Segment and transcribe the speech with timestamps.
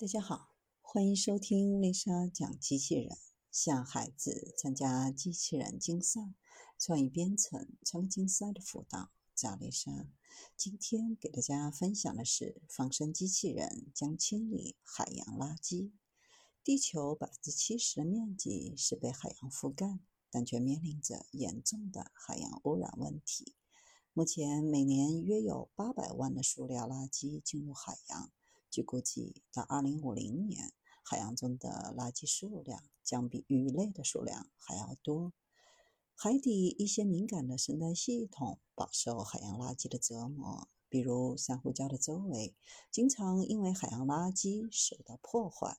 [0.00, 3.18] 大家好，欢迎收听丽莎讲机器人。
[3.50, 6.34] 向孩子参加机器人竞赛、
[6.78, 10.06] 创意编程、创客竞赛的辅导，找丽莎。
[10.56, 15.90] 今天给大家分享的是，仿生机器人将清理海洋垃圾。
[16.62, 19.98] 地球百分之七十的面积是被海洋覆盖，
[20.30, 23.56] 但却面临着严重的海洋污染问题。
[24.12, 28.30] 目前每年约有八百万的塑料垃圾进入海洋。
[28.70, 35.32] 据估计，到2050年，海洋中的垃圾数量将比鱼类的数量还要多。
[36.14, 42.54] 海底一些敏感的生态系统饱受海洋垃圾的折磨，比如珊瑚礁的周围，
[42.90, 45.78] 经常因为海洋垃圾受到破坏。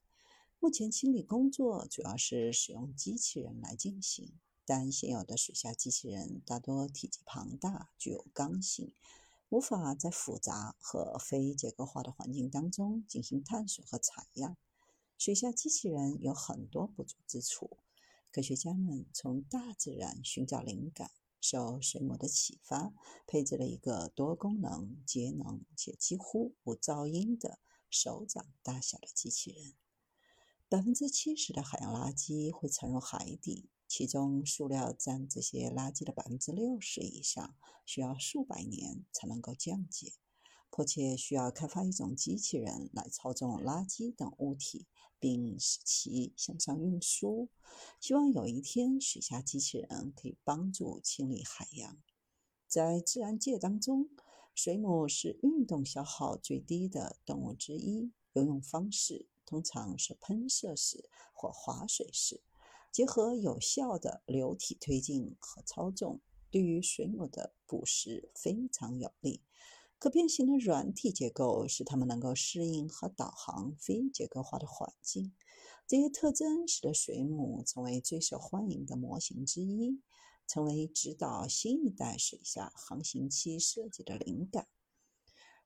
[0.60, 4.32] 目前清理工作主要是使用机器人来进行，
[4.66, 8.94] 但现有的水下机器人大多体积庞大，具有刚性。
[9.50, 14.56] 无法在复杂和非结构化的环境当中进行探索和采样。
[15.18, 17.78] 水下机器人有很多不足之处。
[18.32, 21.10] 科学家们从大自然寻找灵感，
[21.42, 22.94] 受水母的启发，
[23.26, 27.58] 配置了一个多功能、节能且几乎无噪音的
[27.90, 29.74] 手掌大小的机器人。
[30.70, 33.68] 百分之七十的海洋垃圾会沉入海底。
[33.90, 37.56] 其中，塑料占这些垃圾的百分之六十以上，
[37.88, 40.14] 需要数百年才能够降解。
[40.70, 44.86] 迫切需要开发一种机器人来操纵垃圾等物体，
[45.20, 47.50] 并使其向上运输。
[48.00, 51.98] 希望有一天，水下机器人可以帮助清理海洋。
[52.68, 54.12] 在自然界当中，
[54.54, 58.12] 水母是运动消耗最低的动物之一。
[58.34, 62.44] 游泳方式通常是喷射式或划水式。
[62.92, 69.42] 结合有效的流体推进和操纵，对于水母的捕食非常有利。
[70.00, 75.34] 可变形的软体结构使它们能够适应和导航非结构化的环境。
[75.86, 80.00] 这些特征使得水母成为最受欢迎的模型之一，
[80.48, 84.68] 成为指导新一代水下航行器设计的灵感。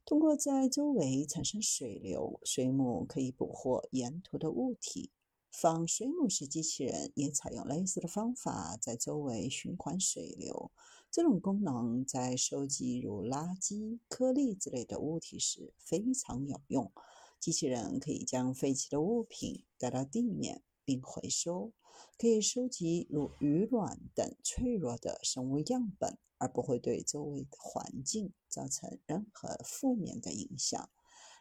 [0.03, 5.12] 通过在周围产生水流，水母可以捕获沿途的物体。
[5.53, 10.72] 仿水母式机器人也采用类似的方法，在周围循环水流。
[11.12, 16.91] 这种功能在收集如垃圾、颗粒之类的物体时非常有用。
[17.40, 21.72] 机器人可以将废弃的物品带到地面并回收，
[22.18, 30.90] 可以收集如鱼卵等脆弱的生物样本，而不会对周围的环境造成任何负面的影响。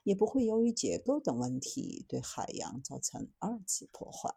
[0.03, 4.35] 也不会由于结构等问题对海洋造成二次破坏。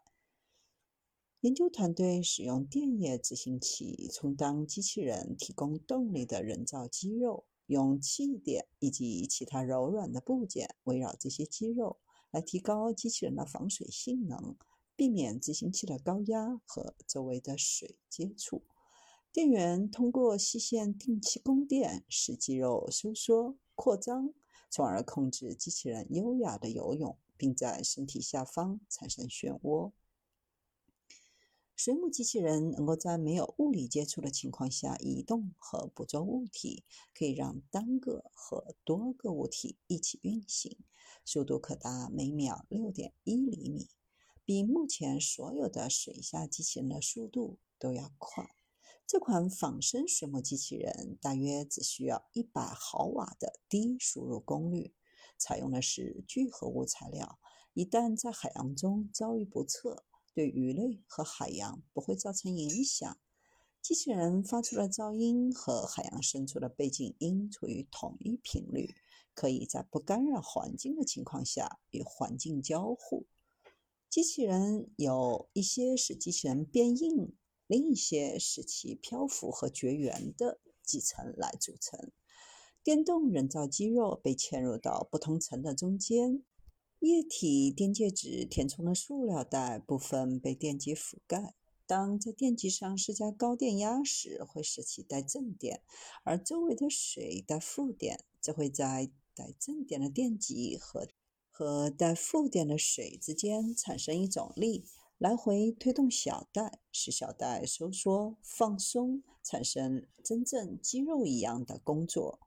[1.41, 11.99] 研究团队使用电液执行器充当机器人提供动力的人造肌肉，用气垫以及其他柔软的部件围绕这些肌肉，
[12.31, 14.55] 来提高机器人的防水性能，
[14.95, 18.63] 避免执行器的高压和周围的水接触。
[19.31, 24.33] 电源通过细线定期供电，使肌肉收缩扩张。
[24.75, 29.93] 从而控制机器人优雅的游泳，并在身体下方产生漩涡。
[31.77, 40.77] 水母机器人能够在没有物理接触的情况下移动和捕捉物体，可以让单个和多个物体一起运行，
[41.23, 43.87] 速度可达每秒六点一厘米，
[44.43, 48.53] 比目前所有的水下机器人的速度都要快。
[49.07, 54.95] 这款仿生水母机器人大约只需要一百毫瓦的低输入功率，
[55.37, 57.37] 采用的是聚合物材料。
[57.73, 63.15] 一旦在海洋中遭遇不测，对鱼类和海洋不会造成影响。
[63.79, 68.95] 机器人发出的噪音和海洋深处的背景音处于同一频率，
[69.35, 73.27] 可以在不干扰环境的情况下与环境交互。
[74.09, 77.35] 机器人有一些使机器人变硬。
[77.67, 82.11] 另一些使其漂浮和绝缘的几层来组成。
[82.83, 86.43] 电动人造肌肉被嵌入到不同层的中间，
[86.99, 91.55] 液体电介质填充的塑料袋部分被电极覆盖。
[91.87, 95.81] 当在电极上施加高电压时，会使其带正电，
[96.23, 101.07] 而周围的水带负电，则会在带正电的电极和
[101.51, 104.85] 和带负电的水之间产生一种力。
[105.17, 112.39] 来回推动小袋，使小袋收缩、放松，产生真正肌肉一样的工作。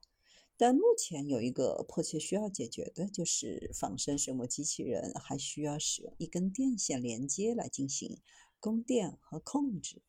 [0.55, 8.19] 但目前有一个迫切需要解决的，就是仿生水母机器人还需要使用一根电线连接来进行
[8.59, 10.03] 供电和控制。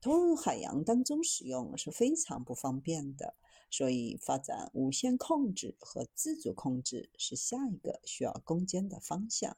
[0.00, 3.34] 投入海洋当中使用是非常不方便的。
[3.70, 9.56] 所以，发展无线控制和自主控制是下一个需要攻坚的方向。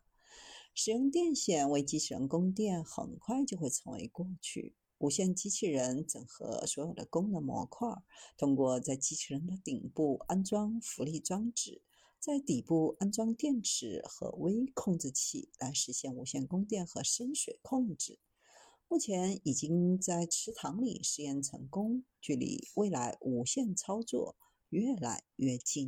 [0.78, 4.76] 使用电线为机器人供电，很快就会成为过去。
[4.98, 7.88] 无线机器人整合所有的功能模块，
[8.36, 11.80] 通过在机器人的顶部安装浮力装置，
[12.20, 18.18] 在底部安装电池和微控制器，来实现无线供电和深水控制。
[18.86, 24.36] 目前已经在池塘里试验成功，距离未来无线操作
[24.68, 25.84] 越来越近。